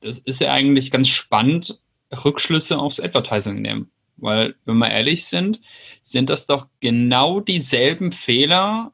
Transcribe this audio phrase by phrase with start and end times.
[0.00, 1.80] das ist ja eigentlich ganz spannend,
[2.24, 3.90] Rückschlüsse aufs Advertising nehmen.
[4.16, 5.60] Weil, wenn wir ehrlich sind,
[6.02, 8.92] sind das doch genau dieselben Fehler,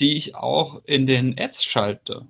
[0.00, 2.26] die ich auch in den Ads schalte.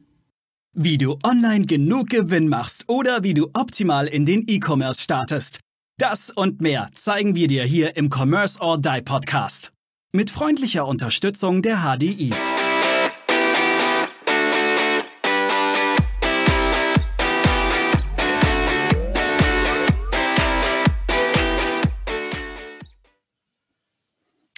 [0.74, 5.60] Wie du online genug Gewinn machst oder wie du optimal in den E-Commerce startest.
[5.98, 9.72] Das und mehr zeigen wir dir hier im Commerce or Die Podcast.
[10.12, 12.32] Mit freundlicher Unterstützung der HDI.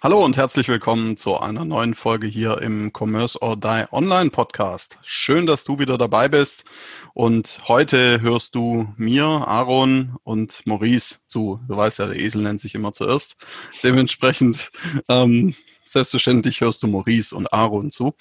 [0.04, 4.98] Hallo und herzlich willkommen zu einer neuen Folge hier im Commerce or Die Online Podcast.
[5.00, 6.66] Schön, dass du wieder dabei bist
[7.14, 11.58] und heute hörst du mir, Aaron und Maurice zu.
[11.66, 13.38] Du weißt ja, der Esel nennt sich immer zuerst.
[13.82, 14.72] Dementsprechend
[15.08, 15.54] ähm,
[15.86, 18.12] selbstverständlich hörst du Maurice und Aaron zu.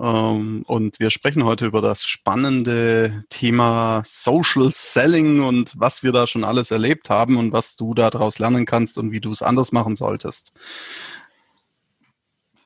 [0.00, 6.26] Ähm, und wir sprechen heute über das spannende Thema Social Selling und was wir da
[6.26, 9.72] schon alles erlebt haben und was du daraus lernen kannst und wie du es anders
[9.72, 10.52] machen solltest.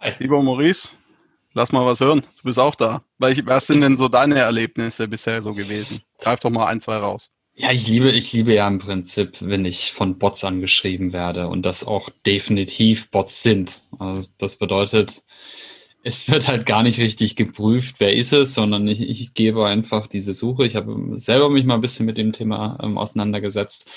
[0.01, 0.13] Hi.
[0.19, 0.91] Lieber Maurice,
[1.55, 2.21] lass mal was hören.
[2.21, 3.03] Du bist auch da.
[3.19, 6.03] Was sind denn so deine Erlebnisse bisher so gewesen?
[6.19, 7.33] Greif doch mal ein, zwei raus.
[7.55, 11.63] Ja, ich liebe, ich liebe ja im Prinzip, wenn ich von Bots angeschrieben werde und
[11.63, 13.83] das auch definitiv Bots sind.
[13.99, 15.23] Also das bedeutet,
[16.03, 20.07] es wird halt gar nicht richtig geprüft, wer ist es, sondern ich, ich gebe einfach
[20.07, 20.67] diese Suche.
[20.67, 23.89] Ich habe selber mich mal ein bisschen mit dem Thema ähm, auseinandergesetzt.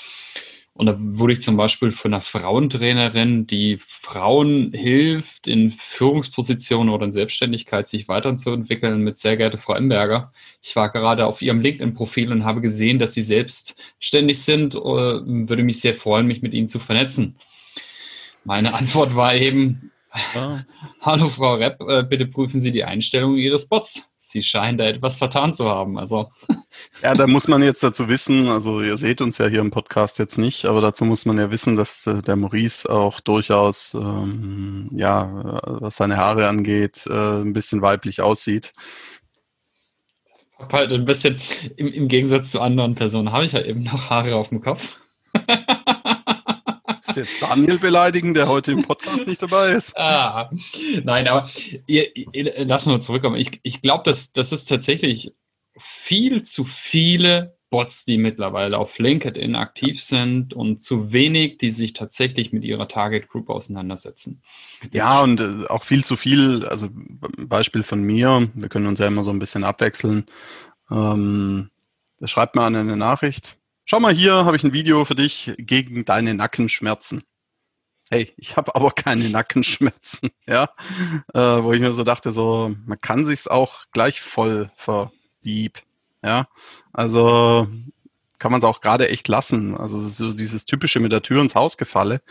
[0.78, 7.06] Und da wurde ich zum Beispiel von einer Frauentrainerin, die Frauen hilft, in Führungspositionen oder
[7.06, 10.34] in Selbstständigkeit sich weiterzuentwickeln, mit sehr geehrte Frau Emberger.
[10.62, 14.76] Ich war gerade auf ihrem LinkedIn-Profil und habe gesehen, dass sie selbstständig sind.
[14.76, 17.38] Äh, würde mich sehr freuen, mich mit ihnen zu vernetzen.
[18.44, 19.92] Meine Antwort war eben,
[21.02, 24.04] Hallo Frau Repp, äh, bitte prüfen Sie die Einstellung Ihres Bots.
[24.20, 25.98] Sie scheinen da etwas vertan zu haben.
[25.98, 26.32] Also.
[27.02, 30.20] Ja, da muss man jetzt dazu wissen, also ihr seht uns ja hier im Podcast
[30.20, 34.90] jetzt nicht, aber dazu muss man ja wissen, dass äh, der Maurice auch durchaus, ähm,
[34.92, 38.74] ja, was seine Haare angeht, äh, ein bisschen weiblich aussieht.
[40.70, 41.40] Halt ein bisschen,
[41.78, 44.98] im, im Gegensatz zu anderen Personen, habe ich ja eben noch Haare auf dem Kopf.
[47.16, 49.98] jetzt Daniel beleidigen, der heute im Podcast nicht dabei ist?
[49.98, 50.50] Ah,
[51.04, 51.50] nein, aber
[51.88, 53.36] ihr, ihr, lassen wir zurückkommen.
[53.36, 55.34] Ich, ich glaube, dass das ist tatsächlich
[55.78, 61.94] viel zu viele Bots, die mittlerweile auf LinkedIn aktiv sind und zu wenig, die sich
[61.94, 64.42] tatsächlich mit ihrer Target Group auseinandersetzen.
[64.82, 66.90] Das ja, und äh, auch viel zu viel, also
[67.38, 70.26] Beispiel von mir, wir können uns ja immer so ein bisschen abwechseln.
[70.90, 71.70] Ähm,
[72.20, 73.58] da schreibt man eine Nachricht,
[73.88, 77.22] Schau mal hier, habe ich ein Video für dich gegen deine Nackenschmerzen.
[78.10, 80.70] Hey, ich habe aber keine Nackenschmerzen, ja,
[81.36, 85.84] äh, wo ich mir so dachte, so man kann sich's auch gleich voll verbieb,
[86.24, 86.48] ja,
[86.94, 87.68] also
[88.40, 89.78] kann man es auch gerade echt lassen.
[89.78, 92.22] Also so dieses typische mit der Tür ins Haus gefalle,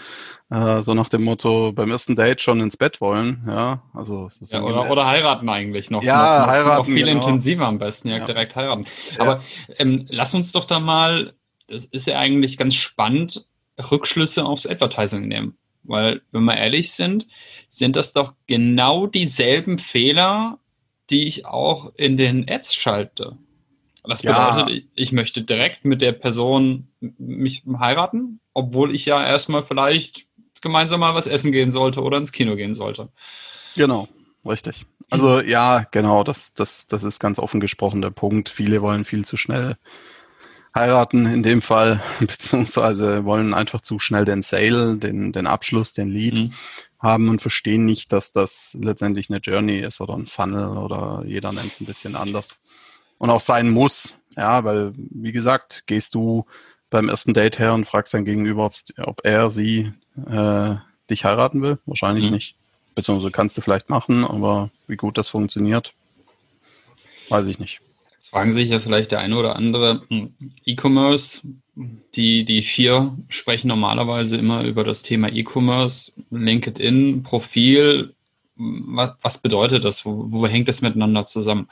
[0.51, 4.61] äh, so nach dem Motto beim ersten Date schon ins Bett wollen, ja, also ja,
[4.61, 7.21] oder, oder heiraten eigentlich noch, ja, noch, heiraten, noch viel genau.
[7.21, 8.27] intensiver am besten, ja, ja.
[8.27, 8.87] direkt heiraten.
[9.19, 9.41] Aber
[9.79, 11.33] ähm, lass uns doch da mal
[11.69, 13.47] das ist ja eigentlich ganz spannend,
[13.91, 15.57] Rückschlüsse aufs Advertising nehmen.
[15.83, 17.27] Weil, wenn wir ehrlich sind,
[17.69, 20.59] sind das doch genau dieselben Fehler,
[21.11, 23.37] die ich auch in den Ads schalte.
[24.03, 24.75] Das bedeutet, ja.
[24.75, 30.27] ich, ich, möchte direkt mit der Person mich heiraten, obwohl ich ja erstmal vielleicht
[30.61, 33.09] gemeinsam mal was essen gehen sollte oder ins Kino gehen sollte.
[33.77, 34.09] Genau,
[34.47, 34.85] richtig.
[35.11, 38.49] Also ja, genau, das, das, das ist ganz offen gesprochen der Punkt.
[38.49, 39.77] Viele wollen viel zu schnell
[40.75, 46.09] heiraten in dem Fall, beziehungsweise wollen einfach zu schnell den Sale, den, den Abschluss, den
[46.09, 46.53] Lead mhm.
[46.99, 51.53] haben und verstehen nicht, dass das letztendlich eine Journey ist oder ein Funnel oder jeder
[51.53, 52.57] nennt es ein bisschen anders.
[53.19, 56.47] Und auch sein muss, ja, weil, wie gesagt, gehst du
[56.91, 59.93] beim ersten Date her und fragst dein Gegenüber, ob er, sie
[60.27, 60.75] äh,
[61.09, 61.79] dich heiraten will?
[61.87, 62.33] Wahrscheinlich mhm.
[62.35, 62.56] nicht.
[62.95, 65.95] Beziehungsweise kannst du vielleicht machen, aber wie gut das funktioniert,
[67.29, 67.81] weiß ich nicht
[68.29, 71.43] fragen sich ja vielleicht der eine oder andere, hm, E-Commerce,
[72.15, 78.15] die, die vier sprechen normalerweise immer über das Thema E-Commerce, LinkedIn, Profil.
[78.56, 80.05] Was, was bedeutet das?
[80.05, 81.69] Wo, wo hängt das miteinander zusammen?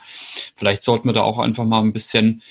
[0.55, 2.41] Vielleicht sollten wir da auch einfach mal ein bisschen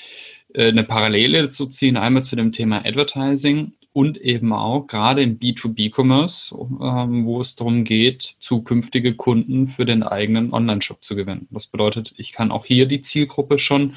[0.54, 5.38] äh, eine Parallele zu ziehen, einmal zu dem Thema Advertising und eben auch gerade im
[5.38, 11.46] B2B-Commerce, ähm, wo es darum geht, zukünftige Kunden für den eigenen Online-Shop zu gewinnen.
[11.50, 13.96] Das bedeutet, ich kann auch hier die Zielgruppe schon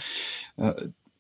[0.57, 0.73] äh,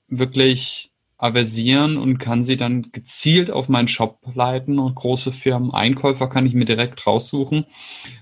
[0.07, 6.27] wirklich aversieren und kann sie dann gezielt auf meinen Shop leiten und große Firmen, Einkäufer
[6.27, 7.65] kann ich mir direkt raussuchen.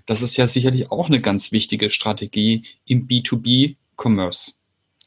[0.06, 4.54] Das ist ja sicherlich auch eine ganz wichtige Strategie im B2B-Commerce.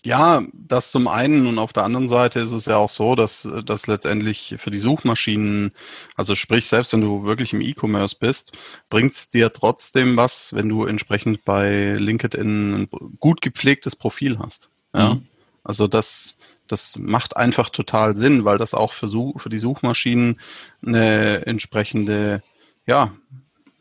[0.07, 3.49] Ja, das zum einen und auf der anderen Seite ist es ja auch so, dass,
[3.67, 5.73] dass letztendlich für die Suchmaschinen,
[6.15, 8.57] also sprich, selbst wenn du wirklich im E-Commerce bist,
[8.89, 12.89] bringt es dir trotzdem was, wenn du entsprechend bei LinkedIn ein
[13.19, 14.71] gut gepflegtes Profil hast.
[14.95, 15.15] Ja?
[15.15, 15.27] Mhm.
[15.65, 16.39] Also das,
[16.69, 20.39] das macht einfach total Sinn, weil das auch für, für die Suchmaschinen
[20.87, 22.45] eine entsprechende,
[22.87, 23.11] ja,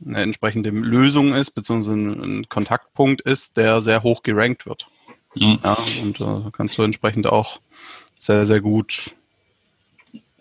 [0.03, 4.87] eine entsprechende Lösung ist, beziehungsweise ein Kontaktpunkt ist, der sehr hoch gerankt wird.
[5.35, 5.59] Mhm.
[5.63, 7.59] Ja, und da äh, kannst du entsprechend auch
[8.17, 9.15] sehr, sehr gut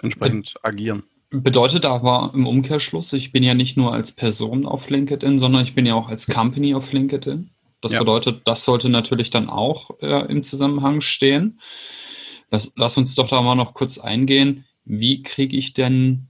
[0.03, 1.03] entsprechend Be agieren.
[1.31, 5.75] Bedeutet aber im Umkehrschluss, ich bin ja nicht nur als Person auf LinkedIn, sondern ich
[5.75, 7.51] bin ja auch als Company auf LinkedIn.
[7.81, 7.99] Das ja.
[7.99, 11.61] bedeutet, das sollte natürlich dann auch äh, im Zusammenhang stehen.
[12.51, 14.65] Lass, lass uns doch da mal noch kurz eingehen.
[14.85, 16.29] Wie kriege ich denn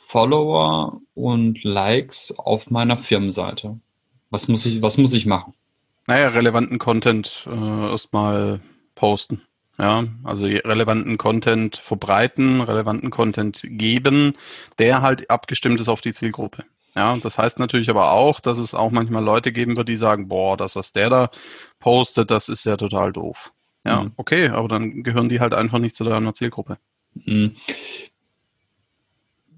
[0.00, 3.80] Follower und Likes auf meiner Firmenseite?
[4.30, 5.54] Was muss ich, was muss ich machen?
[6.06, 8.60] Naja, relevanten Content äh, erstmal
[8.94, 9.42] posten.
[9.78, 14.34] Ja, also relevanten Content verbreiten, relevanten Content geben,
[14.78, 16.64] der halt abgestimmt ist auf die Zielgruppe.
[16.94, 20.28] Ja, das heißt natürlich aber auch, dass es auch manchmal Leute geben wird, die sagen,
[20.28, 21.30] boah, das, was der da
[21.78, 23.52] postet, das ist ja total doof.
[23.84, 24.12] Ja, mhm.
[24.16, 26.78] okay, aber dann gehören die halt einfach nicht zu deiner Zielgruppe.
[27.14, 27.56] Mhm.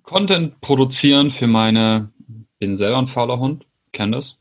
[0.02, 2.10] Content produzieren für meine,
[2.58, 4.40] bin selber ein fauler Hund, kenne das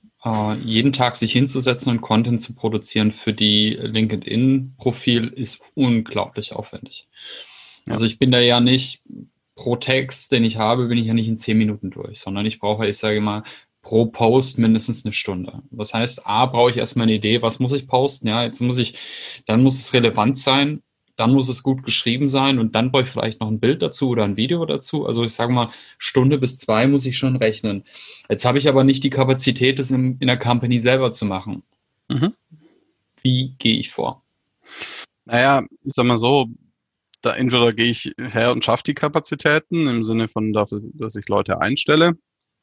[0.64, 7.08] jeden Tag sich hinzusetzen und Content zu produzieren für die LinkedIn-Profil ist unglaublich aufwendig.
[7.86, 7.94] Ja.
[7.94, 9.02] Also ich bin da ja nicht
[9.56, 12.60] pro Text, den ich habe, bin ich ja nicht in zehn Minuten durch, sondern ich
[12.60, 13.44] brauche, ich sage mal,
[13.82, 15.62] pro Post mindestens eine Stunde.
[15.72, 18.28] Das heißt, A, brauche ich erstmal eine Idee, was muss ich posten?
[18.28, 18.96] Ja, jetzt muss ich,
[19.46, 20.82] dann muss es relevant sein
[21.18, 24.10] dann muss es gut geschrieben sein und dann brauche ich vielleicht noch ein Bild dazu
[24.10, 25.06] oder ein Video dazu.
[25.06, 27.84] Also ich sage mal, Stunde bis zwei muss ich schon rechnen.
[28.30, 31.64] Jetzt habe ich aber nicht die Kapazität, das in, in der Company selber zu machen.
[32.08, 32.34] Mhm.
[33.22, 34.24] Wie gehe ich vor?
[35.26, 36.48] Naja, ich sag mal so,
[37.22, 40.72] da entweder gehe ich her und schaffe die Kapazitäten im Sinne von, dass
[41.16, 42.16] ich Leute einstelle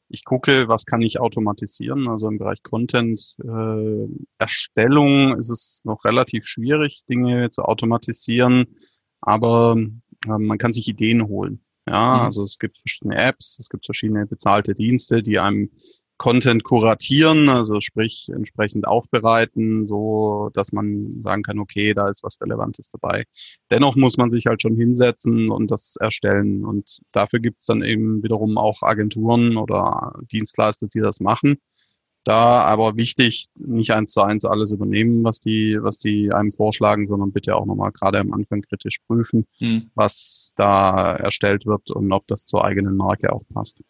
[0.08, 2.08] ich gucke, was kann ich automatisieren.
[2.08, 4.06] Also im Bereich Content äh,
[4.38, 8.76] Erstellung ist es noch relativ schwierig, Dinge zu automatisieren,
[9.20, 9.76] aber
[10.26, 11.64] äh, man kann sich Ideen holen.
[11.88, 12.20] Ja, mhm.
[12.22, 15.70] also es gibt verschiedene Apps, es gibt verschiedene bezahlte Dienste, die einem
[16.16, 22.40] Content kuratieren, also sprich entsprechend aufbereiten, so dass man sagen kann, okay, da ist was
[22.40, 23.24] Relevantes dabei.
[23.70, 26.64] Dennoch muss man sich halt schon hinsetzen und das erstellen.
[26.64, 31.58] Und dafür gibt es dann eben wiederum auch Agenturen oder Dienstleister, die das machen.
[32.24, 37.06] Da aber wichtig, nicht eins zu eins alles übernehmen, was die, was die einem vorschlagen,
[37.06, 39.90] sondern bitte auch nochmal gerade am Anfang kritisch prüfen, hm.
[39.94, 43.82] was da erstellt wird und ob das zur eigenen Marke auch passt.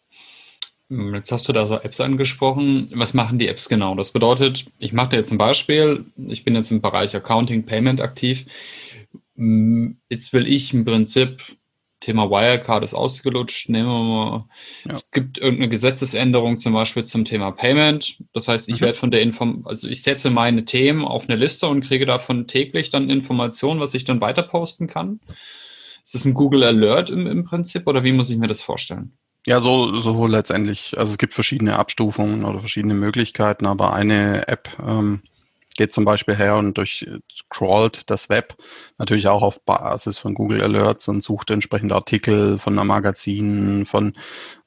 [0.89, 2.91] Hm, jetzt hast du da so Apps angesprochen.
[2.93, 3.95] Was machen die Apps genau?
[3.95, 6.05] Das bedeutet, ich mache dir jetzt ein Beispiel.
[6.27, 8.45] Ich bin jetzt im Bereich Accounting, Payment aktiv.
[9.35, 11.41] Hm, jetzt will ich im Prinzip,
[12.05, 13.69] Thema Wirecard ist ausgelutscht.
[13.69, 14.45] Nehmen wir mal,
[14.85, 14.91] ja.
[14.91, 18.17] es gibt irgendeine Gesetzesänderung zum Beispiel zum Thema Payment.
[18.31, 18.85] Das heißt, ich mhm.
[18.85, 22.47] werde von der Inform, also ich setze meine Themen auf eine Liste und kriege davon
[22.47, 25.19] täglich dann Informationen, was ich dann weiter posten kann.
[26.03, 29.13] Ist das ein Google Alert im, im Prinzip oder wie muss ich mir das vorstellen?
[29.45, 30.97] Ja, so, so letztendlich.
[30.97, 35.21] Also es gibt verschiedene Abstufungen oder verschiedene Möglichkeiten, aber eine App ähm,
[35.77, 38.55] geht zum Beispiel her und durchcrawlt das Web
[38.97, 44.13] natürlich auch auf Basis von Google Alerts und sucht entsprechend Artikel von einem Magazin, von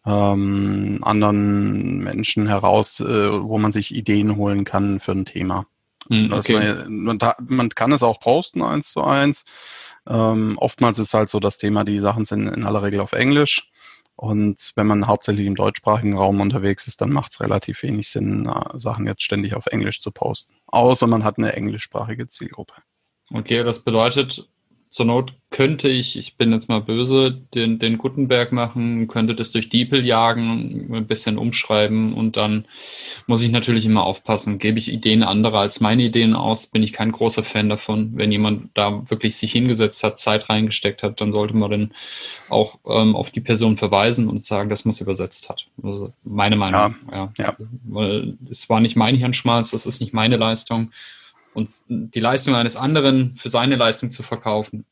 [0.07, 5.67] ähm, anderen Menschen heraus, äh, wo man sich Ideen holen kann für ein Thema.
[6.09, 6.75] Mm, okay.
[6.87, 9.45] man, man, man, kann es auch posten eins zu eins.
[10.07, 13.69] Ähm, oftmals ist halt so das Thema, die Sachen sind in aller Regel auf Englisch.
[14.21, 18.47] Und wenn man hauptsächlich im deutschsprachigen Raum unterwegs ist, dann macht es relativ wenig Sinn,
[18.47, 20.55] äh, Sachen jetzt ständig auf Englisch zu posten.
[20.67, 22.75] Außer man hat eine englischsprachige Zielgruppe.
[23.33, 24.49] Okay, das bedeutet,
[24.91, 29.51] zur Not könnte ich, ich bin jetzt mal böse, den, den Gutenberg machen, könnte das
[29.51, 32.67] durch Diepel jagen, ein bisschen umschreiben und dann
[33.27, 34.59] muss ich natürlich immer aufpassen.
[34.59, 38.13] Gebe ich Ideen anderer als meine Ideen aus, bin ich kein großer Fan davon.
[38.15, 41.95] Wenn jemand da wirklich sich hingesetzt hat, Zeit reingesteckt hat, dann sollte man dann
[42.51, 45.67] auch ähm, auf die Person verweisen und sagen, dass man es übersetzt hat.
[45.83, 46.95] Also meine Meinung.
[47.11, 47.33] Ja, ja.
[47.39, 47.57] ja.
[47.85, 50.93] Weil es war nicht mein Hirnschmalz, das ist nicht meine Leistung
[51.55, 54.85] und die Leistung eines anderen für seine Leistung zu verkaufen.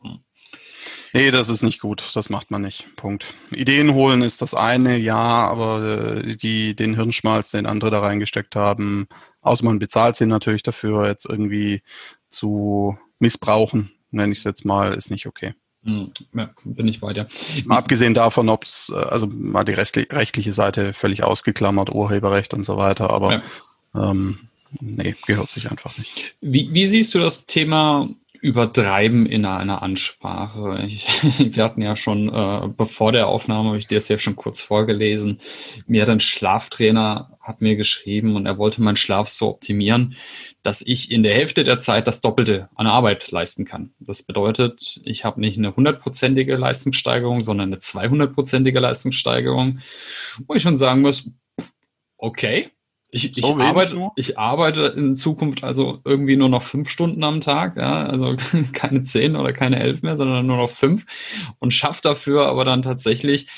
[1.12, 2.04] Nee, das ist nicht gut.
[2.14, 2.94] Das macht man nicht.
[2.96, 3.34] Punkt.
[3.50, 8.54] Ideen holen ist das eine, ja, aber äh, die, den Hirnschmalz, den andere da reingesteckt
[8.54, 9.08] haben,
[9.40, 11.82] außer man bezahlt sie natürlich dafür, jetzt irgendwie
[12.28, 15.54] zu missbrauchen, nenne ich es jetzt mal, ist nicht okay.
[15.84, 17.28] Hm, ja, bin ich bei dir.
[17.64, 22.64] Mal abgesehen davon, ob es, äh, also mal die rechtliche Seite völlig ausgeklammert, Urheberrecht und
[22.64, 23.42] so weiter, aber
[23.94, 24.10] ja.
[24.10, 24.48] ähm,
[24.80, 26.35] nee, gehört sich einfach nicht.
[26.40, 28.09] Wie, wie siehst du das Thema
[28.40, 30.85] übertreiben in einer Ansprache.
[30.87, 31.06] Ich,
[31.38, 34.61] wir hatten ja schon, äh, bevor der Aufnahme, habe ich dir das ja schon kurz
[34.61, 35.38] vorgelesen,
[35.87, 40.16] mir hat ein Schlaftrainer hat mir geschrieben und er wollte meinen Schlaf so optimieren,
[40.62, 43.95] dass ich in der Hälfte der Zeit das Doppelte an Arbeit leisten kann.
[44.00, 49.80] Das bedeutet, ich habe nicht eine hundertprozentige Leistungssteigerung, sondern eine 200-prozentige Leistungssteigerung,
[50.47, 51.30] wo ich schon sagen muss,
[52.16, 52.71] okay,
[53.10, 57.40] ich, so ich, arbeite, ich arbeite in Zukunft also irgendwie nur noch fünf Stunden am
[57.40, 58.36] Tag, ja, also
[58.72, 61.06] keine zehn oder keine elf mehr, sondern nur noch fünf
[61.58, 63.48] und schaffe dafür aber dann tatsächlich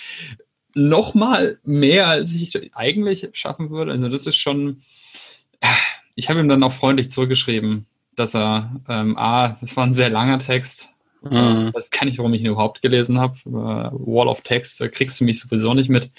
[0.75, 3.93] noch mal mehr, als ich eigentlich schaffen würde.
[3.93, 4.83] Also das ist schon,
[6.15, 7.87] ich habe ihm dann auch freundlich zurückgeschrieben,
[8.17, 10.89] dass er, ähm, ah, das war ein sehr langer Text.
[11.23, 11.73] Mhm.
[11.75, 13.37] Das kann ich, warum ich ihn überhaupt gelesen habe.
[13.45, 16.11] Wall of Text, da kriegst du mich sowieso nicht mit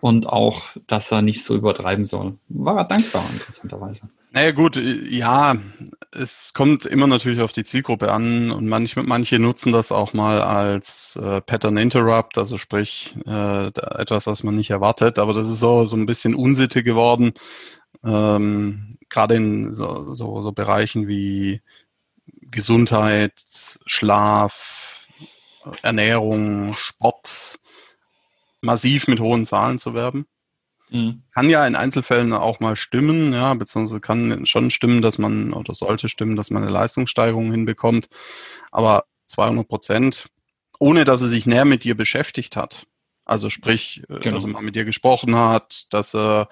[0.00, 2.38] und auch, dass er nicht so übertreiben soll.
[2.48, 4.08] War er dankbar, interessanterweise.
[4.32, 5.56] Naja gut, ja,
[6.12, 10.40] es kommt immer natürlich auf die Zielgruppe an und manche, manche nutzen das auch mal
[10.40, 15.58] als äh, Pattern Interrupt, also sprich äh, etwas, was man nicht erwartet, aber das ist
[15.58, 17.32] so, so ein bisschen Unsitte geworden,
[18.04, 21.60] ähm, gerade in so, so, so Bereichen wie
[22.50, 23.32] Gesundheit,
[23.86, 25.08] Schlaf,
[25.82, 27.59] Ernährung, Sport,
[28.60, 30.26] massiv mit hohen Zahlen zu werben.
[30.90, 31.22] Mhm.
[31.32, 35.74] Kann ja in Einzelfällen auch mal stimmen, ja, beziehungsweise kann schon stimmen, dass man, oder
[35.74, 38.08] sollte stimmen, dass man eine Leistungssteigerung hinbekommt.
[38.70, 40.28] Aber 200 Prozent,
[40.78, 42.86] ohne dass er sich näher mit dir beschäftigt hat,
[43.30, 44.34] also sprich, äh, genau.
[44.34, 46.48] dass er mal mit dir gesprochen hat, dass er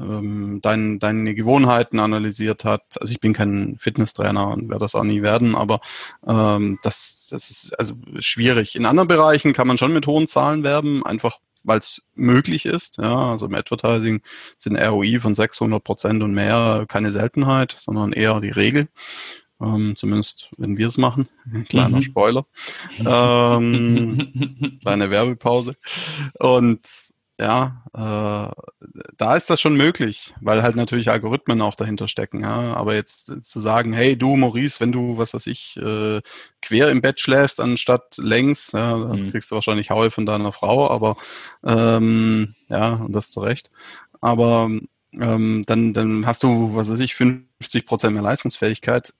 [0.00, 2.82] ähm, dein, deine Gewohnheiten analysiert hat.
[2.98, 5.82] Also ich bin kein Fitnesstrainer und werde das auch nie werden, aber
[6.26, 8.74] ähm, das, das ist also schwierig.
[8.74, 12.96] In anderen Bereichen kann man schon mit hohen Zahlen werben, einfach weil es möglich ist.
[12.96, 14.22] Ja, also im Advertising
[14.56, 18.88] sind ROI von 600 Prozent und mehr keine Seltenheit, sondern eher die Regel.
[19.64, 21.28] Ähm, zumindest wenn wir es machen.
[21.68, 22.02] Kleiner mhm.
[22.02, 22.46] Spoiler.
[22.98, 25.72] Ähm, kleine Werbepause.
[26.38, 32.42] Und ja, äh, da ist das schon möglich, weil halt natürlich Algorithmen auch dahinter stecken.
[32.42, 32.74] Ja?
[32.74, 36.20] Aber jetzt zu sagen, hey du Maurice, wenn du, was weiß ich, äh,
[36.62, 39.30] quer im Bett schläfst anstatt längs, ja, dann mhm.
[39.32, 41.16] kriegst du wahrscheinlich Haue von deiner Frau, aber
[41.64, 43.70] ähm, ja, und das zu Recht.
[44.20, 44.70] Aber
[45.12, 49.12] ähm, dann, dann hast du, was weiß ich, 50 Prozent mehr Leistungsfähigkeit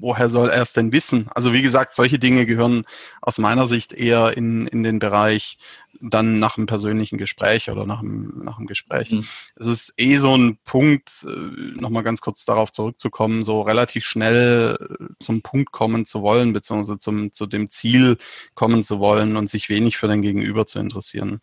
[0.00, 1.28] woher soll er es denn wissen?
[1.34, 2.84] Also wie gesagt, solche Dinge gehören
[3.20, 5.58] aus meiner Sicht eher in, in den Bereich
[6.00, 9.10] dann nach einem persönlichen Gespräch oder nach einem, nach einem Gespräch.
[9.10, 9.26] Mhm.
[9.56, 14.76] Es ist eh so ein Punkt, äh, nochmal ganz kurz darauf zurückzukommen, so relativ schnell
[14.80, 18.16] äh, zum Punkt kommen zu wollen, beziehungsweise zum, zu dem Ziel
[18.54, 21.40] kommen zu wollen und sich wenig für den Gegenüber zu interessieren.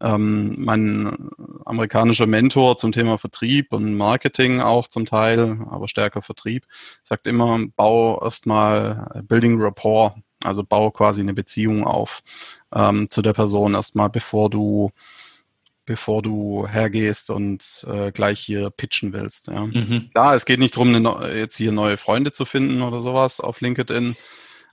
[0.00, 1.30] Ähm, mein
[1.64, 6.66] amerikanischer Mentor zum Thema Vertrieb und Marketing auch zum Teil, aber stärker Vertrieb,
[7.02, 10.14] sagt immer, bau erstmal Building Rapport,
[10.44, 12.22] also bau quasi eine Beziehung auf
[12.74, 14.90] ähm, zu der Person erstmal, bevor du
[15.88, 19.48] bevor du hergehst und äh, gleich hier pitchen willst.
[19.48, 19.64] Ja.
[19.64, 20.10] Mhm.
[20.12, 20.94] Klar, es geht nicht darum,
[21.34, 24.14] jetzt hier neue Freunde zu finden oder sowas auf LinkedIn.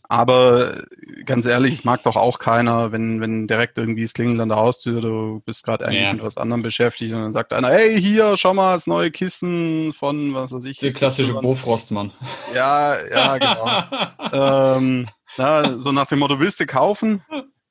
[0.07, 0.84] Aber
[1.25, 4.57] ganz ehrlich, es mag doch auch keiner, wenn, wenn direkt irgendwie es klingelt an der
[4.57, 6.13] Haustür, du bist gerade eigentlich ja.
[6.13, 9.93] mit was anderem beschäftigt und dann sagt einer, hey, hier, schau mal, das neue Kissen
[9.93, 10.79] von, was weiß ich.
[10.79, 12.12] Der klassische Bofrostmann.
[12.53, 14.77] Ja, ja, genau.
[14.77, 15.07] ähm,
[15.38, 17.24] na, so nach dem Motto, willst du kaufen?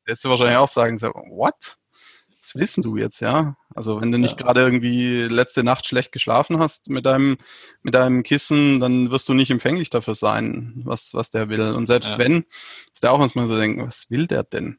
[0.07, 1.77] Lässt du wahrscheinlich auch sagen, so, what?
[2.41, 3.57] Was wissen du jetzt, ja?
[3.75, 4.47] Also wenn du nicht ja.
[4.47, 7.39] gerade irgendwie letzte Nacht schlecht geschlafen hast mit deinem,
[7.83, 11.73] mit deinem Kissen, dann wirst du nicht empfänglich dafür sein, was, was der will.
[11.73, 12.19] Und selbst ja.
[12.19, 12.45] wenn,
[12.93, 14.79] ist der auch manchmal so denken, was will der denn?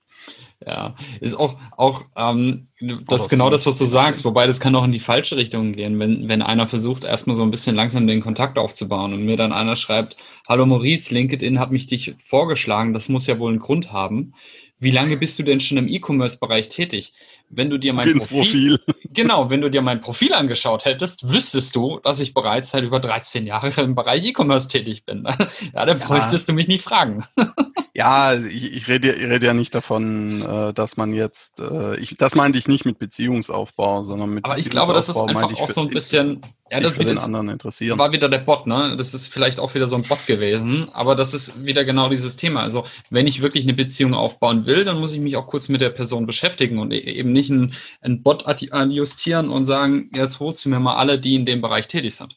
[0.68, 2.68] Ja, ist auch, auch ähm,
[3.08, 5.74] das ist genau das, was du sagst, wobei das kann auch in die falsche Richtung
[5.74, 9.38] gehen, wenn, wenn einer versucht, erstmal so ein bisschen langsam den Kontakt aufzubauen und mir
[9.38, 10.18] dann einer schreibt,
[10.50, 14.34] Hallo Maurice, LinkedIn hat mich dich vorgeschlagen, das muss ja wohl einen Grund haben.
[14.80, 17.14] Wie lange bist du denn schon im E-Commerce-Bereich tätig?
[17.50, 21.76] Wenn du dir mein Profil, Profil, genau, wenn du dir mein Profil angeschaut hättest, wüsstest
[21.76, 25.28] du, dass ich bereits seit über 13 Jahren im Bereich E-Commerce tätig bin.
[25.74, 26.52] Ja, dann bräuchtest ja.
[26.52, 27.26] du mich nicht fragen.
[27.98, 32.18] Ja, ich, ich rede, ich rede ja nicht davon, äh, dass man jetzt, äh, ich,
[32.18, 35.70] das meinte ich nicht mit Beziehungsaufbau, sondern mit Aber ich glaube, das ist einfach auch
[35.70, 37.98] so ein bisschen, ja, das für den anderen interessieren.
[37.98, 38.96] war wieder der Bot, ne?
[38.98, 42.36] Das ist vielleicht auch wieder so ein Bot gewesen, aber das ist wieder genau dieses
[42.36, 42.64] Thema.
[42.64, 45.80] Also, wenn ich wirklich eine Beziehung aufbauen will, dann muss ich mich auch kurz mit
[45.80, 50.66] der Person beschäftigen und e-, eben nicht ein, ein Bot adjustieren und sagen, jetzt holst
[50.66, 52.36] du mir mal alle, die in dem Bereich tätig sind.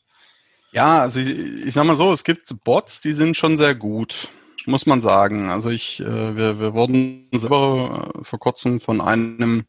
[0.72, 4.28] Ja, also ich, ich sag mal so, es gibt Bots, die sind schon sehr gut
[4.68, 5.50] muss man sagen.
[5.50, 9.64] Also ich, äh, wir, wir wurden selber äh, vor kurzem von einem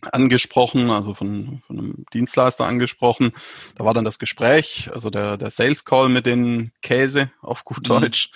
[0.00, 3.32] angesprochen, also von, von einem Dienstleister angesprochen.
[3.74, 7.88] Da war dann das Gespräch, also der, der Sales Call mit den Käse auf gut
[7.88, 8.00] mhm.
[8.00, 8.30] Deutsch.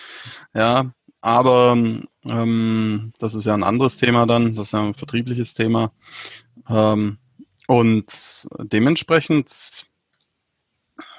[0.53, 0.61] Mhm.
[0.61, 1.76] Ja, aber
[2.25, 5.93] ähm, das ist ja ein anderes Thema dann, das ist ja ein vertriebliches Thema.
[6.69, 7.19] Ähm,
[7.69, 9.87] und dementsprechend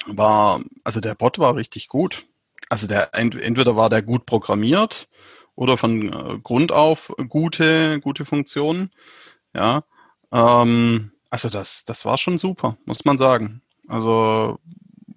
[0.06, 2.26] war, also der Bot war richtig gut.
[2.70, 5.08] Also der entweder war der gut programmiert
[5.56, 8.92] oder von äh, Grund auf gute, gute Funktionen.
[9.56, 9.84] Ja.
[10.32, 13.62] Ähm, also das, das war schon super, muss man sagen.
[13.88, 14.60] Also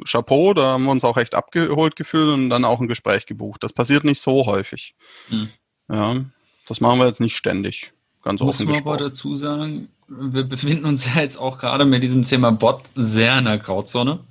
[0.05, 3.63] Chapeau, da haben wir uns auch echt abgeholt gefühlt und dann auch ein Gespräch gebucht.
[3.63, 4.95] Das passiert nicht so häufig.
[5.29, 5.49] Hm.
[5.89, 6.25] Ja,
[6.67, 7.93] das machen wir jetzt nicht ständig.
[8.23, 12.03] Ganz Muss offen man aber dazu sagen, wir befinden uns ja jetzt auch gerade mit
[12.03, 14.25] diesem Thema Bot sehr in der Grauzone.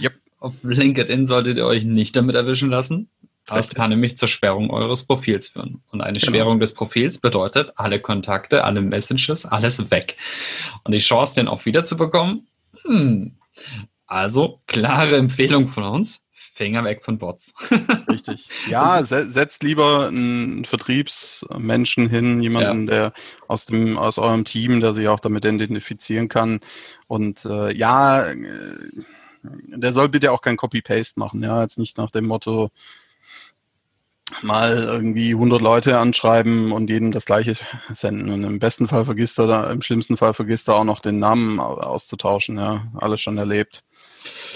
[0.00, 0.14] Yep.
[0.38, 3.08] Auf LinkedIn solltet ihr euch nicht damit erwischen lassen.
[3.46, 5.82] Das kann nämlich zur Sperrung eures Profils führen.
[5.90, 6.32] Und eine genau.
[6.32, 10.16] Sperrung des Profils bedeutet, alle Kontakte, alle Messages, alles weg.
[10.84, 12.46] Und die Chance, den auch wieder zu bekommen,
[12.84, 13.36] hm.
[14.06, 17.52] Also klare Empfehlung von uns, Finger weg von Bots.
[18.08, 18.48] Richtig.
[18.68, 22.94] Ja, se setzt lieber einen Vertriebsmenschen hin, jemanden, ja.
[22.94, 23.12] der
[23.48, 26.60] aus dem aus eurem Team, der sich auch damit identifizieren kann.
[27.08, 28.36] Und äh, ja, äh,
[29.42, 31.42] der soll bitte auch kein Copy-Paste machen.
[31.42, 32.70] Ja, jetzt nicht nach dem Motto,
[34.42, 37.56] mal irgendwie 100 Leute anschreiben und jedem das gleiche
[37.92, 38.30] senden.
[38.30, 41.60] Und im besten Fall vergisst er, im schlimmsten Fall vergisst er auch noch den Namen
[41.60, 42.56] auszutauschen.
[42.56, 43.84] Ja, alles schon erlebt.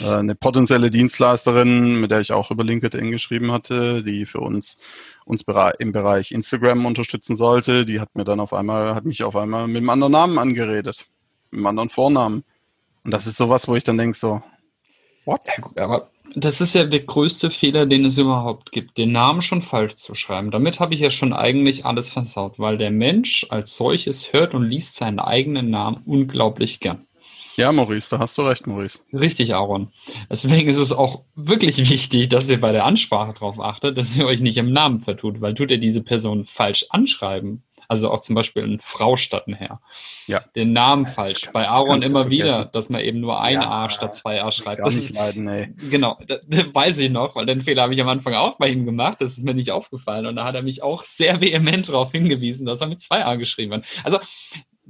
[0.00, 4.78] Äh, eine potenzielle Dienstleisterin, mit der ich auch über LinkedIn geschrieben hatte, die für uns
[5.24, 5.44] uns
[5.78, 9.68] im Bereich Instagram unterstützen sollte, die hat mir dann auf einmal, hat mich auf einmal
[9.68, 11.06] mit einem anderen Namen angeredet,
[11.50, 12.44] mit einem anderen Vornamen.
[13.04, 14.42] Und das ist sowas, wo ich dann denke so,
[15.26, 15.42] what?
[15.76, 19.96] Aber das ist ja der größte Fehler, den es überhaupt gibt, den Namen schon falsch
[19.96, 20.50] zu schreiben.
[20.50, 24.64] Damit habe ich ja schon eigentlich alles versaut, weil der Mensch als solches hört und
[24.64, 27.07] liest seinen eigenen Namen unglaublich gern.
[27.58, 29.00] Ja, Maurice, da hast du recht, Maurice.
[29.12, 29.92] Richtig, Aaron.
[30.30, 34.26] Deswegen ist es auch wirklich wichtig, dass ihr bei der Ansprache darauf achtet, dass ihr
[34.26, 38.36] euch nicht im Namen vertut, weil tut ihr diese Person falsch anschreiben, also auch zum
[38.36, 39.80] Beispiel eine Frau statt ein Herr.
[40.28, 40.44] Ja.
[40.54, 41.40] Den Namen das falsch.
[41.40, 44.52] Kannst, Bei Aaron immer wieder, dass man eben nur ein ja, A statt zwei A
[44.52, 44.86] schreibt.
[44.86, 45.74] Das ist leiden, ey.
[45.90, 48.68] Genau, das, das weiß ich noch, weil den Fehler habe ich am Anfang auch bei
[48.68, 49.16] ihm gemacht.
[49.20, 50.26] Das ist mir nicht aufgefallen.
[50.26, 53.34] Und da hat er mich auch sehr vehement darauf hingewiesen, dass er mit zwei A
[53.34, 53.84] geschrieben hat.
[54.04, 54.20] Also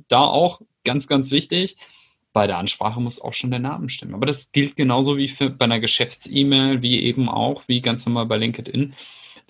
[0.08, 1.78] da auch ganz, ganz wichtig.
[2.32, 4.14] Bei der Ansprache muss auch schon der Name stimmen.
[4.14, 8.26] Aber das gilt genauso wie für, bei einer Geschäfts-E-Mail, wie eben auch, wie ganz normal
[8.26, 8.94] bei LinkedIn.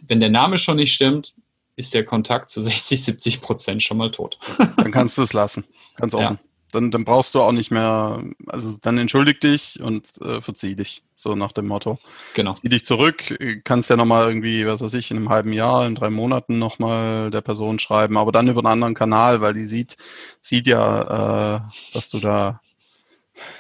[0.07, 1.35] Wenn der Name schon nicht stimmt,
[1.79, 4.39] ist der Kontakt zu 60, 70 Prozent schon mal tot.
[4.77, 5.65] dann kannst du es lassen,
[5.97, 6.39] ganz offen.
[6.41, 6.49] Ja.
[6.71, 11.03] Dann, dann brauchst du auch nicht mehr, also dann entschuldig dich und äh, verzieh dich,
[11.15, 11.99] so nach dem Motto.
[12.35, 12.53] Genau.
[12.53, 15.95] Zieh dich zurück, kannst ja nochmal irgendwie, was weiß ich, in einem halben Jahr, in
[15.95, 19.97] drei Monaten nochmal der Person schreiben, aber dann über einen anderen Kanal, weil die sieht,
[20.43, 21.61] sieht ja, äh,
[21.95, 22.61] dass du da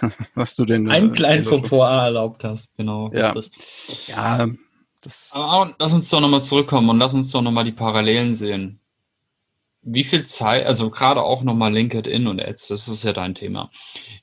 [0.34, 0.90] was du den.
[0.90, 3.10] Einen äh, kleinen Fauxpas erlaubt hast, genau.
[3.12, 3.34] Ja,
[4.06, 4.48] ja
[5.00, 8.80] das Aber lass uns doch nochmal zurückkommen und lass uns doch nochmal die Parallelen sehen.
[9.82, 13.70] Wie viel Zeit, also gerade auch nochmal LinkedIn und Ads, das ist ja dein Thema.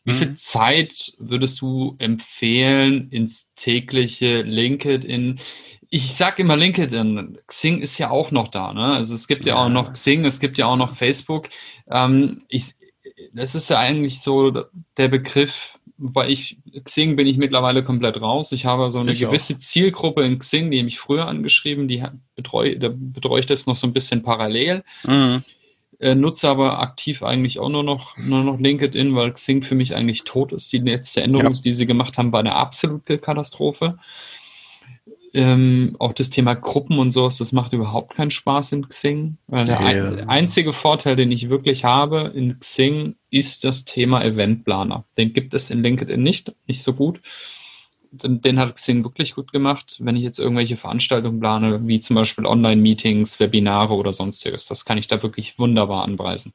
[0.03, 0.17] Wie mhm.
[0.17, 5.39] viel Zeit würdest du empfehlen ins tägliche LinkedIn?
[5.89, 8.93] Ich sag immer LinkedIn, Xing ist ja auch noch da, ne?
[8.95, 11.47] Also es gibt ja, ja auch noch Xing, es gibt ja auch noch Facebook.
[11.89, 12.73] Ähm, ich,
[13.33, 14.51] das ist ja eigentlich so
[14.97, 18.51] der Begriff, bei ich, Xing bin ich mittlerweile komplett raus.
[18.51, 19.59] Ich habe so eine ich gewisse auch.
[19.59, 22.03] Zielgruppe in Xing, die mich früher angeschrieben, die
[22.35, 24.83] betreue, da betreue ich das noch so ein bisschen parallel.
[25.03, 25.43] Mhm.
[25.99, 29.95] Äh, nutze aber aktiv eigentlich auch nur noch, nur noch LinkedIn, weil Xing für mich
[29.95, 30.73] eigentlich tot ist.
[30.73, 31.61] Die letzte Änderung, ja.
[31.63, 33.97] die sie gemacht haben, war eine absolute Katastrophe.
[35.35, 39.37] Ähm, auch das Thema Gruppen und sowas, das macht überhaupt keinen Spaß in Xing.
[39.49, 39.77] Der ja.
[39.79, 45.03] ein, einzige Vorteil, den ich wirklich habe in Xing, ist das Thema Eventplaner.
[45.17, 47.19] Den gibt es in LinkedIn nicht, nicht so gut.
[48.11, 52.15] Den, den hat Xing wirklich gut gemacht, wenn ich jetzt irgendwelche Veranstaltungen plane, wie zum
[52.15, 54.67] Beispiel Online-Meetings, Webinare oder sonstiges.
[54.67, 56.53] Das kann ich da wirklich wunderbar anpreisen.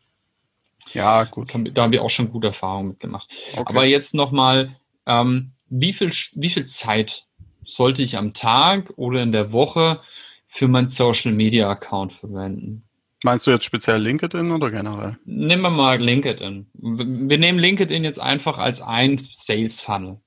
[0.94, 1.52] Ja, gut.
[1.52, 3.28] Haben, da haben wir auch schon gute Erfahrungen mitgemacht.
[3.52, 3.62] Okay.
[3.66, 7.26] Aber jetzt nochmal, ähm, wie, viel, wie viel Zeit
[7.70, 10.00] sollte ich am Tag oder in der Woche
[10.48, 12.82] für meinen Social Media Account verwenden?
[13.22, 15.18] Meinst du jetzt speziell LinkedIn oder generell?
[15.26, 16.66] Nehmen wir mal LinkedIn.
[16.72, 20.18] Wir nehmen LinkedIn jetzt einfach als ein Sales Funnel,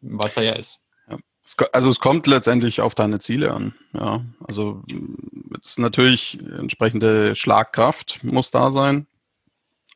[0.00, 0.82] was er ja ist.
[1.08, 1.16] Ja.
[1.72, 3.74] Also es kommt letztendlich auf deine Ziele an.
[3.92, 4.82] Ja, also
[5.62, 9.06] es ist natürlich entsprechende Schlagkraft muss da sein,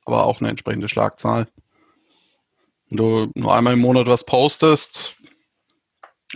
[0.05, 1.49] aber auch eine entsprechende Schlagzahl.
[2.88, 5.17] Wenn du nur einmal im Monat was postest,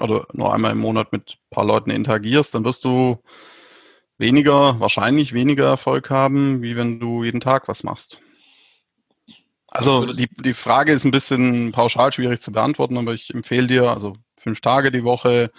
[0.01, 3.19] oder nur einmal im Monat mit ein paar Leuten interagierst, dann wirst du
[4.19, 8.21] weniger, wahrscheinlich weniger Erfolg haben, wie wenn du jeden Tag was machst.
[9.69, 13.91] Also die, die Frage ist ein bisschen pauschal schwierig zu beantworten, aber ich empfehle dir,
[13.91, 15.51] also fünf Tage die Woche,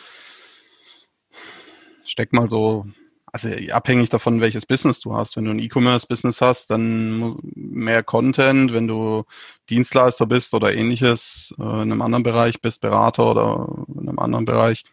[2.06, 2.86] steck mal so,
[3.32, 5.36] also abhängig davon, welches Business du hast.
[5.38, 8.74] Wenn du ein E-Commerce-Business hast, dann mehr Content.
[8.74, 9.24] Wenn du
[9.70, 14.46] Dienstleister bist oder ähnliches, äh, in einem anderen Bereich bist, Berater oder in einem anderen
[14.46, 14.84] Bereich,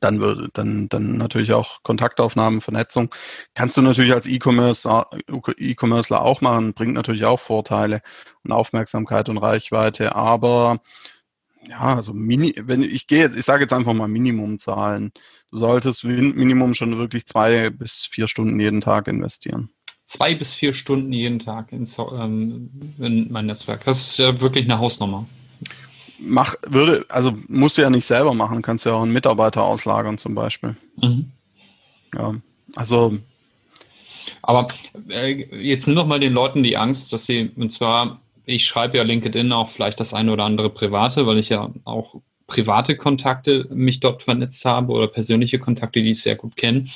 [0.00, 3.14] dann dann dann natürlich auch Kontaktaufnahmen, Vernetzung.
[3.54, 4.88] Kannst du natürlich als E-Commerce
[5.58, 8.00] E-Commercer auch machen, bringt natürlich auch Vorteile
[8.44, 10.80] und Aufmerksamkeit und Reichweite, aber
[11.68, 15.12] ja, also Mini, wenn ich gehe ich sage jetzt einfach mal Minimumzahlen.
[15.54, 19.70] Du solltest Minimum schon wirklich zwei bis vier Stunden jeden Tag investieren.
[20.04, 23.84] Zwei bis vier Stunden jeden Tag in, ähm, in mein Netzwerk.
[23.84, 25.28] Das ist ja wirklich eine Hausnummer
[26.18, 30.18] mach, würde, also musst du ja nicht selber machen, kannst ja auch einen Mitarbeiter auslagern
[30.18, 30.76] zum Beispiel.
[31.00, 31.30] Mhm.
[32.14, 32.34] Ja,
[32.76, 33.18] also.
[34.42, 34.68] Aber
[35.08, 38.96] äh, jetzt nimm doch mal den Leuten die Angst, dass sie, und zwar, ich schreibe
[38.96, 43.66] ja LinkedIn auch vielleicht das eine oder andere private, weil ich ja auch private Kontakte
[43.70, 46.86] mich dort vernetzt habe oder persönliche Kontakte, die ich sehr gut kenne.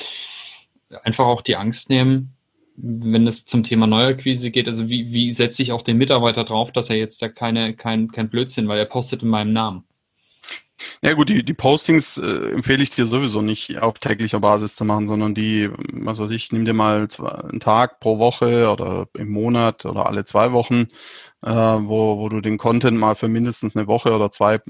[1.03, 2.35] Einfach auch die Angst nehmen,
[2.77, 6.71] wenn es zum Thema Neuakquise geht, also wie, wie setze ich auch den Mitarbeiter drauf,
[6.71, 9.85] dass er jetzt da keine, kein, kein Blödsinn, weil er postet in meinem Namen.
[11.03, 14.85] Ja gut, die, die Postings äh, empfehle ich dir sowieso nicht auf täglicher Basis zu
[14.85, 19.31] machen, sondern die, was weiß ich, nimm dir mal einen Tag pro Woche oder im
[19.31, 20.89] Monat oder alle zwei Wochen,
[21.43, 24.61] äh, wo, wo du den Content mal für mindestens eine Woche oder zwei äh,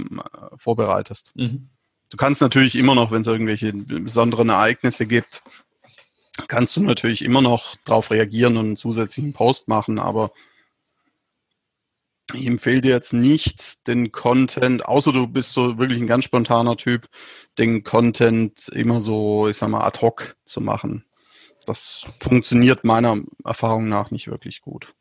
[0.57, 1.33] vorbereitest.
[1.35, 1.69] Mhm.
[2.11, 5.43] Du kannst natürlich immer noch, wenn es irgendwelche besonderen Ereignisse gibt,
[6.47, 10.31] kannst du natürlich immer noch darauf reagieren und einen zusätzlichen Post machen, aber
[12.35, 16.77] ich empfehle dir jetzt nicht den Content, außer du bist so wirklich ein ganz spontaner
[16.77, 17.09] Typ,
[17.59, 21.05] den Content immer so, ich sag mal, ad hoc zu machen.
[21.67, 24.95] Das funktioniert meiner Erfahrung nach nicht wirklich gut.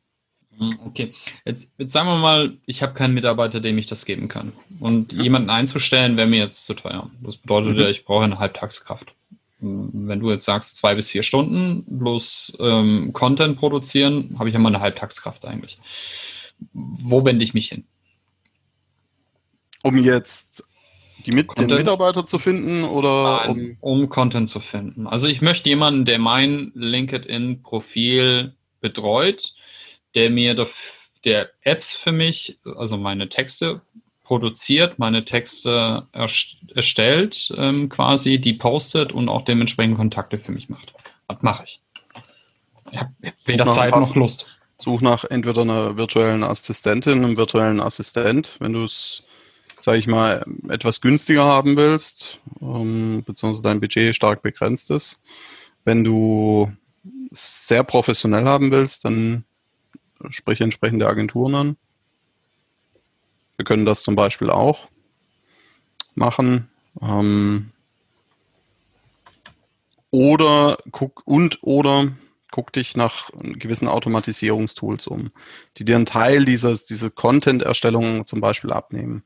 [0.57, 1.13] Hm, okay,
[1.45, 4.53] jetzt, jetzt sagen wir mal, ich habe keinen Mitarbeiter, dem ich das geben kann.
[4.79, 5.23] Und ja.
[5.23, 7.09] jemanden einzustellen, wäre mir jetzt zu teuer.
[7.21, 7.81] Das bedeutet mhm.
[7.81, 9.13] ja, ich brauche eine Halbtagskraft
[9.59, 14.59] wenn du jetzt sagst, zwei bis vier Stunden bloß ähm, Content produzieren, habe ich ja
[14.59, 15.79] mal eine Halbtagskraft eigentlich.
[16.73, 17.85] Wo wende ich mich hin?
[19.83, 20.63] Um jetzt
[21.25, 21.71] die mit Content?
[21.71, 25.07] den Mitarbeiter zu finden oder Nein, um, um Content zu finden.
[25.07, 29.53] Also ich möchte jemanden, der mein LinkedIn-Profil betreut,
[30.15, 30.67] der mir
[31.23, 33.81] der Ads für mich, also meine Texte
[34.23, 40.93] produziert, meine Texte erstellt, ähm, quasi, die postet und auch dementsprechend Kontakte für mich macht.
[41.27, 41.81] Was mache ich?
[42.91, 43.11] Ich habe
[43.45, 44.56] weder Zeit noch Lust.
[44.79, 49.23] Such nach entweder einer virtuellen Assistentin, einem virtuellen Assistent, wenn du es,
[49.79, 55.21] sage ich mal, etwas günstiger haben willst, ähm, beziehungsweise dein Budget stark begrenzt ist.
[55.83, 56.71] Wenn du
[57.31, 59.45] sehr professionell haben willst, dann
[60.29, 61.77] sprich entsprechende Agenturen an.
[63.55, 64.87] Wir können das zum Beispiel auch
[66.15, 66.69] machen.
[67.01, 67.71] Ähm,
[70.11, 72.11] oder guck und oder
[72.51, 75.29] guck dich nach gewissen Automatisierungstools um,
[75.77, 79.23] die dir einen Teil dieser, dieser Content-Erstellung zum Beispiel abnehmen.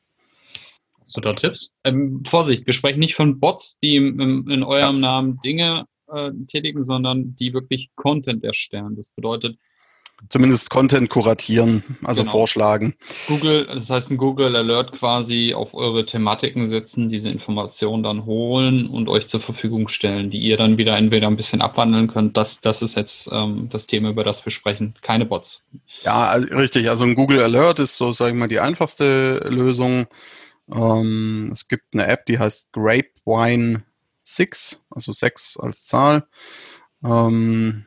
[1.00, 1.74] Hast du da Tipps?
[1.84, 5.02] Ähm, Vorsicht, wir sprechen nicht von Bots, die in, in eurem ja.
[5.02, 8.96] Namen Dinge äh, tätigen, sondern die wirklich Content erstellen.
[8.96, 9.58] Das bedeutet,
[10.30, 12.32] zumindest Content kuratieren, also genau.
[12.32, 12.96] vorschlagen.
[13.28, 18.88] Google, das heißt ein Google Alert quasi auf eure Thematiken setzen, diese Informationen dann holen
[18.88, 22.38] und euch zur Verfügung stellen, die ihr dann wieder entweder ein bisschen abwandeln könnt.
[22.38, 24.96] Das, das ist jetzt ähm, das Thema, über das wir sprechen.
[25.02, 25.64] Keine Bots.
[26.04, 26.90] Ja, also, richtig.
[26.90, 30.08] Also ein Google Alert ist so, sage ich mal, die einfachste Lösung.
[30.72, 33.84] Ähm, es gibt eine App, die heißt Grapevine
[34.24, 36.28] 6, also 6 als Zahl.
[37.04, 37.86] Ähm,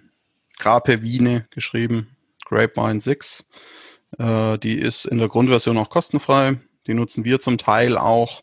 [0.59, 2.14] Grape Wiene geschrieben.
[2.45, 3.49] Grapevine 6.
[4.19, 6.61] Äh, die ist in der Grundversion auch kostenfrei.
[6.87, 8.43] Die nutzen wir zum Teil auch.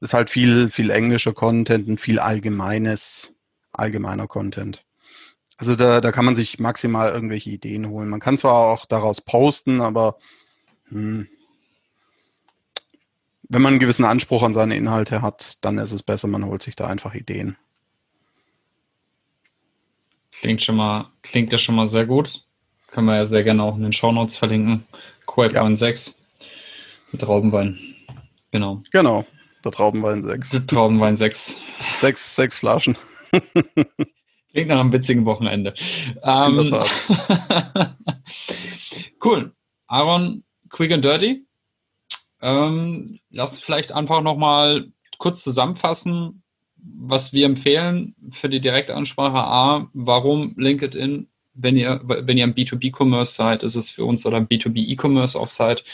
[0.00, 3.34] Ist halt viel, viel englischer Content und viel allgemeines,
[3.72, 4.84] allgemeiner Content.
[5.56, 8.08] Also da, da kann man sich maximal irgendwelche Ideen holen.
[8.08, 10.18] Man kann zwar auch daraus posten, aber
[10.88, 11.28] hm,
[13.50, 16.62] wenn man einen gewissen Anspruch an seine Inhalte hat, dann ist es besser, man holt
[16.62, 17.56] sich da einfach Ideen.
[20.30, 22.46] Klingt schon mal, klingt ja schon mal sehr gut.
[22.90, 24.84] Können wir ja sehr gerne auch in den Shownotes verlinken.
[25.26, 25.76] Quape ja.
[25.76, 26.18] 6
[27.12, 27.78] mit Traubenwein.
[28.50, 28.82] Genau.
[28.90, 29.24] Genau,
[29.64, 30.50] der Traubenwein 6.
[30.50, 31.58] Der Traubenwein 6.
[31.98, 32.96] Sechs, sechs Flaschen.
[34.52, 35.74] Klingt nach einem witzigen Wochenende.
[36.24, 36.72] Ähm,
[39.24, 39.52] cool.
[39.86, 41.46] Aaron, quick and dirty.
[42.42, 46.42] Ähm, lass vielleicht einfach nochmal kurz zusammenfassen,
[46.76, 51.28] was wir empfehlen für die Direktansprache A, warum LinkedIn
[51.62, 55.48] wenn ihr, wenn ihr am B2B-Commerce seid, ist es für uns oder am B2B-E-Commerce auch
[55.48, 55.84] seid,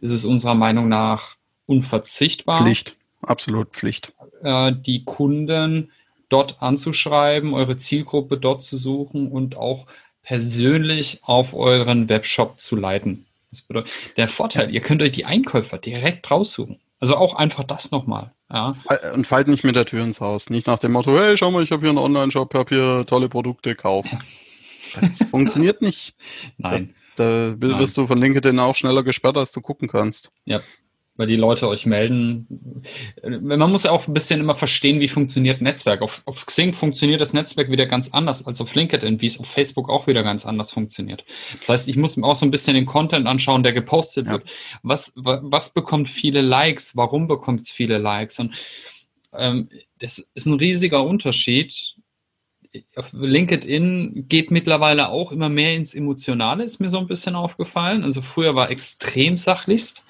[0.00, 2.62] ist es unserer Meinung nach unverzichtbar.
[2.62, 4.12] Pflicht, absolut Pflicht.
[4.42, 5.90] Äh, die Kunden
[6.28, 9.86] dort anzuschreiben, eure Zielgruppe dort zu suchen und auch
[10.22, 13.26] persönlich auf euren Webshop zu leiten.
[13.50, 16.80] Das bedeutet, der Vorteil, ihr könnt euch die Einkäufer direkt raussuchen.
[17.00, 18.32] Also auch einfach das nochmal.
[18.50, 18.74] Ja.
[19.12, 20.50] Und fallt nicht mit der Tür ins Haus.
[20.50, 23.28] Nicht nach dem Motto, hey, schau mal, ich habe hier einen Online-Shop, habe hier tolle
[23.28, 24.06] Produkte, kauf.
[25.00, 26.14] Das funktioniert nicht.
[26.58, 26.90] Nein.
[26.92, 28.04] Das, da wirst Nein.
[28.04, 30.30] du von LinkedIn auch schneller gesperrt, als du gucken kannst.
[30.44, 30.60] Ja,
[31.16, 32.82] weil die Leute euch melden.
[33.22, 36.00] Man muss ja auch ein bisschen immer verstehen, wie funktioniert Netzwerk.
[36.00, 39.46] Auf, auf Xing funktioniert das Netzwerk wieder ganz anders als auf LinkedIn, wie es auf
[39.46, 41.24] Facebook auch wieder ganz anders funktioniert.
[41.58, 44.32] Das heißt, ich muss mir auch so ein bisschen den Content anschauen, der gepostet ja.
[44.32, 44.44] wird.
[44.82, 46.96] Was, was bekommt viele Likes?
[46.96, 48.38] Warum bekommt es viele Likes?
[48.38, 48.54] Und
[49.34, 51.94] ähm, das ist ein riesiger Unterschied
[53.12, 58.02] LinkedIn geht mittlerweile auch immer mehr ins Emotionale, ist mir so ein bisschen aufgefallen.
[58.02, 60.04] Also früher war extrem sachlichst.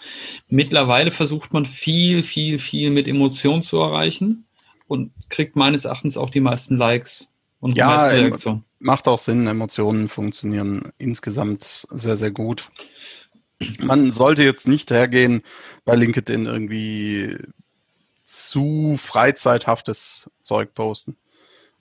[0.49, 4.45] Mittlerweile versucht man viel, viel, viel mit Emotionen zu erreichen
[4.87, 8.65] und kriegt meines Erachtens auch die meisten Likes und ja, meisten Reaktionen.
[8.79, 12.71] Macht auch Sinn, Emotionen funktionieren insgesamt sehr, sehr gut.
[13.81, 15.43] Man sollte jetzt nicht hergehen
[15.85, 17.37] bei LinkedIn irgendwie
[18.25, 21.17] zu freizeithaftes Zeug posten.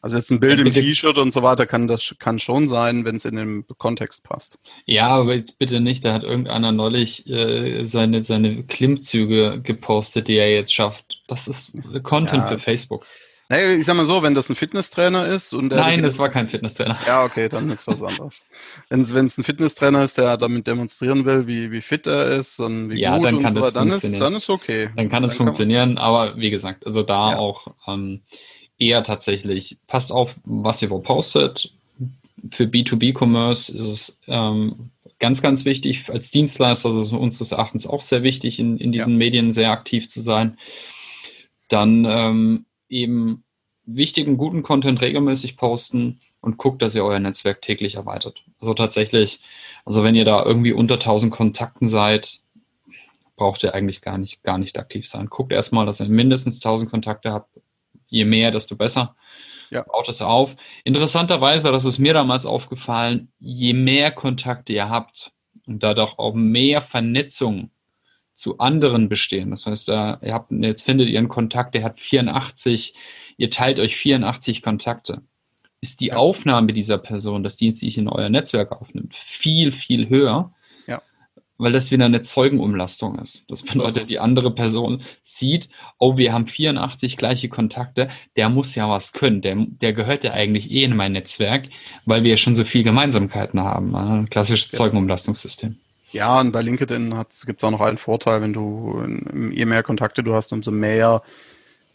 [0.01, 3.15] Also jetzt ein Bild im T-Shirt und so weiter kann das kann schon sein, wenn
[3.15, 4.57] es in den Kontext passt.
[4.85, 6.03] Ja, aber jetzt bitte nicht.
[6.03, 11.21] Da hat irgendeiner neulich äh, seine, seine Klimmzüge gepostet, die er jetzt schafft.
[11.27, 12.47] Das ist Content ja.
[12.47, 13.05] für Facebook.
[13.51, 16.47] Naja, ich sag mal so, wenn das ein Fitnesstrainer ist und Nein, das war kein
[16.47, 16.97] Fitnesstrainer.
[17.05, 18.45] Ja, okay, dann ist was anderes.
[18.89, 22.89] wenn es ein Fitnesstrainer ist, der damit demonstrieren will, wie, wie fit er ist und
[22.89, 24.89] wie ja, gut dann kann und so, das dann ist dann ist okay.
[24.95, 27.37] Dann kann es funktionieren, aber wie gesagt, also da ja.
[27.39, 28.21] auch ähm,
[28.81, 31.71] eher tatsächlich, passt auf, was ihr wo postet.
[32.51, 34.89] Für B2B-Commerce ist es ähm,
[35.19, 36.09] ganz, ganz wichtig.
[36.09, 39.17] Als Dienstleister ist es uns des Erachtens auch sehr wichtig, in, in diesen ja.
[39.17, 40.57] Medien sehr aktiv zu sein.
[41.69, 43.43] Dann ähm, eben
[43.85, 48.43] wichtigen, guten Content regelmäßig posten und guckt, dass ihr euer Netzwerk täglich erweitert.
[48.59, 49.41] Also tatsächlich,
[49.85, 52.39] also wenn ihr da irgendwie unter 1000 Kontakten seid,
[53.35, 55.27] braucht ihr eigentlich gar nicht, gar nicht aktiv sein.
[55.27, 57.49] Guckt erstmal, dass ihr mindestens 1000 Kontakte habt,
[58.11, 59.15] je mehr, desto besser.
[59.71, 59.83] Ja.
[59.83, 60.55] Baut es auf.
[60.83, 65.31] Interessanterweise, das ist mir damals aufgefallen, je mehr Kontakte ihr habt
[65.65, 67.71] und dadurch auch mehr Vernetzung
[68.35, 69.51] zu anderen bestehen.
[69.51, 72.95] Das heißt, da, ihr habt, jetzt findet ihr einen Kontakt, der hat 84,
[73.37, 75.21] ihr teilt euch 84 Kontakte.
[75.79, 76.17] Ist die ja.
[76.17, 80.53] Aufnahme dieser Person, das Dienst, die ich in euer Netzwerk aufnimmt, viel, viel höher,
[81.61, 83.45] weil das wieder eine Zeugenumlastung ist.
[83.47, 85.69] Das bedeutet, die andere Person sieht,
[85.99, 90.31] oh, wir haben 84 gleiche Kontakte, der muss ja was können, der, der gehört ja
[90.31, 91.69] eigentlich eh in mein Netzwerk,
[92.05, 93.95] weil wir ja schon so viel Gemeinsamkeiten haben.
[93.95, 94.77] Ein klassisches ja.
[94.79, 95.77] Zeugenumlastungssystem.
[96.11, 99.01] Ja, und bei LinkedIn gibt es auch noch einen Vorteil, wenn du,
[99.51, 101.21] je mehr Kontakte du hast, umso mehr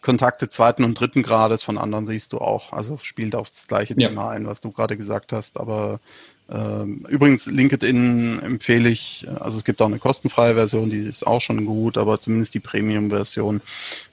[0.01, 2.73] Kontakte zweiten und dritten Grades von anderen siehst du auch.
[2.73, 4.09] Also spielt auch das gleiche ja.
[4.09, 5.59] Thema ein, was du gerade gesagt hast.
[5.59, 5.99] Aber
[6.49, 11.67] übrigens, LinkedIn empfehle ich, also es gibt auch eine kostenfreie Version, die ist auch schon
[11.67, 13.61] gut, aber zumindest die Premium-Version.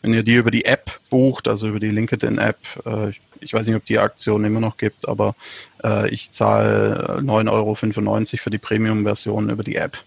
[0.02, 3.76] Wenn ihr die über die App bucht, also über die LinkedIn-App, äh, ich weiß nicht,
[3.76, 5.36] ob die Aktion immer noch gibt, aber
[5.84, 9.98] äh, ich zahle 9,95 Euro für die Premium-Version über die App.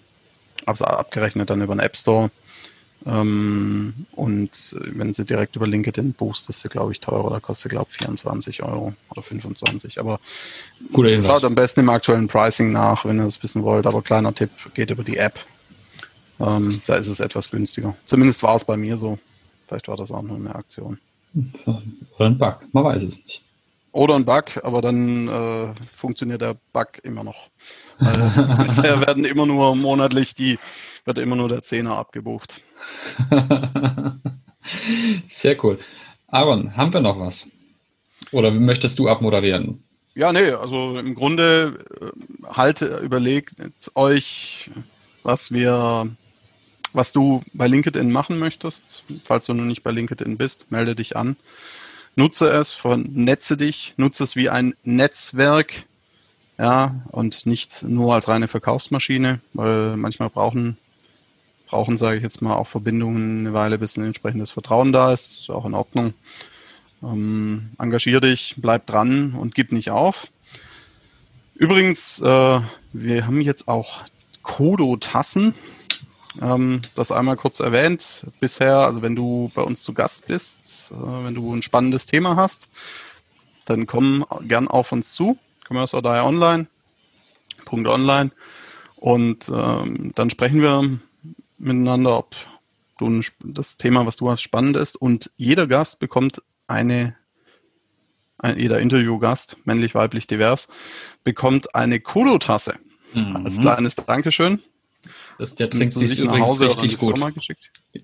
[0.65, 2.31] Also abgerechnet dann über den App Store.
[3.07, 7.31] Ähm, und wenn sie direkt über LinkedIn buchst, ist sie, glaube ich, teurer.
[7.31, 10.01] Da kostet, glaube ich, 24 Euro oder 25.
[10.01, 10.19] Aber
[10.92, 13.87] Guter schaut am besten im aktuellen Pricing nach, wenn ihr das wissen wollt.
[13.87, 15.38] Aber kleiner Tipp, geht über die App.
[16.40, 17.97] Ähm, da ist es etwas günstiger.
[18.05, 19.19] Zumindest war es bei mir so.
[19.66, 20.99] Vielleicht war das auch nur eine Aktion.
[21.64, 23.42] Oder ein Bug, man weiß es nicht.
[23.92, 27.49] Oder ein Bug, aber dann äh, funktioniert der Bug immer noch.
[27.99, 30.59] Weil bisher werden immer nur monatlich die,
[31.05, 32.61] wird immer nur der Zehner abgebucht.
[35.29, 35.79] Sehr cool.
[36.29, 37.49] Aaron, haben wir noch was?
[38.33, 39.83] Oder möchtest du abmoderieren?
[40.14, 43.55] Ja, nee, also im Grunde äh, halt überlegt
[43.94, 44.70] euch,
[45.22, 46.09] was wir,
[46.92, 49.05] was du bei LinkedIn machen möchtest.
[49.22, 51.37] Falls du noch nicht bei LinkedIn bist, melde dich an.
[52.14, 55.85] Nutze es, vernetze dich, nutze es wie ein Netzwerk,
[56.59, 60.79] ja, und nicht nur als reine Verkaufsmaschine, weil manchmal brauchen
[61.66, 65.40] brauchen, sage ich jetzt mal, auch Verbindungen eine Weile, bis ein entsprechendes Vertrauen da ist.
[65.40, 66.14] Ist auch in Ordnung.
[67.02, 70.29] Ähm, engagier dich, bleib dran und gib nicht auf.
[71.55, 72.61] Übrigens, äh,
[72.92, 74.02] wir haben jetzt auch
[74.42, 75.55] Kodo-Tassen.
[76.40, 78.26] Ähm, das einmal kurz erwähnt.
[78.40, 82.37] Bisher, also wenn du bei uns zu Gast bist, äh, wenn du ein spannendes Thema
[82.37, 82.68] hast,
[83.64, 85.38] dann komm gern auf uns zu.
[85.66, 86.66] Commerce or Die Online.
[87.72, 88.31] Online.
[88.96, 90.98] Und ähm, dann sprechen wir
[91.59, 92.35] miteinander, ob
[92.99, 94.97] du das Thema, was du hast, spannend ist.
[94.97, 97.16] Und jeder Gast bekommt eine,
[98.38, 100.69] ein, jeder Interviewgast, männlich, weiblich, divers,
[101.25, 102.79] bekommt eine Kudo-Tasse
[103.12, 103.37] mhm.
[103.37, 104.62] als kleines Dankeschön.
[105.38, 107.21] Das, der trinkt sich übrigens richtig gut.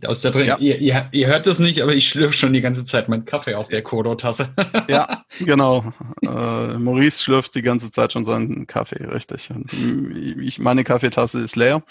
[0.05, 0.59] Aus der ja.
[0.59, 3.55] ihr, ihr, ihr, hört es nicht, aber ich schlürfe schon die ganze Zeit meinen Kaffee
[3.55, 4.51] aus der Kodo-Tasse.
[4.88, 5.93] ja, genau.
[6.23, 9.51] Äh, Maurice schlürft die ganze Zeit schon seinen Kaffee, richtig.
[9.51, 9.73] Und
[10.43, 11.83] ich, meine Kaffeetasse ist leer.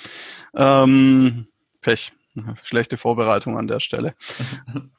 [0.56, 1.48] Ähm,
[1.82, 2.14] Pech.
[2.64, 4.14] Schlechte Vorbereitung an der Stelle.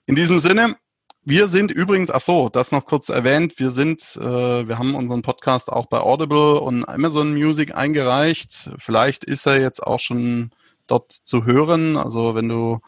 [0.06, 0.76] In diesem Sinne,
[1.24, 5.22] wir sind übrigens, ach so, das noch kurz erwähnt, wir sind, äh, wir haben unseren
[5.22, 8.70] Podcast auch bei Audible und Amazon Music eingereicht.
[8.78, 10.50] Vielleicht ist er jetzt auch schon
[10.88, 11.96] dort zu hören.
[11.96, 12.80] Also wenn du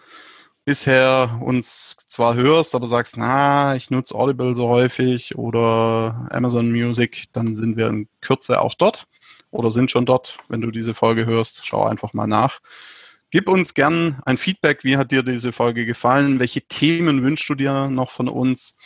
[0.64, 7.26] bisher uns zwar hörst, aber sagst, na, ich nutze Audible so häufig oder Amazon Music,
[7.32, 9.06] dann sind wir in Kürze auch dort
[9.50, 10.38] oder sind schon dort.
[10.48, 12.60] Wenn du diese Folge hörst, schau einfach mal nach.
[13.34, 14.84] Gib uns gern ein Feedback.
[14.84, 16.38] Wie hat dir diese Folge gefallen?
[16.38, 18.78] Welche Themen wünschst du dir noch von uns?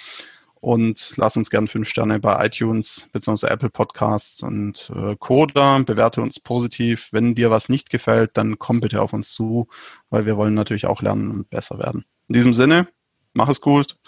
[0.54, 3.48] Und lass uns gern fünf Sterne bei iTunes bzw.
[3.48, 5.80] Apple Podcasts und äh, Coda.
[5.80, 7.10] Bewerte uns positiv.
[7.12, 9.68] Wenn dir was nicht gefällt, dann komm bitte auf uns zu,
[10.08, 12.06] weil wir wollen natürlich auch lernen und besser werden.
[12.28, 12.88] In diesem Sinne,
[13.34, 13.98] mach es gut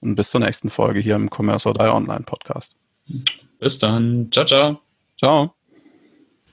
[0.00, 2.74] und bis zur nächsten Folge hier im Commerce or Die Online Podcast.
[3.58, 4.30] Bis dann.
[4.32, 4.80] Ciao, ciao.
[5.18, 5.54] Ciao.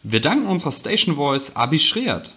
[0.04, 2.37] Wir danken unserer Station Voice Abi Schreert.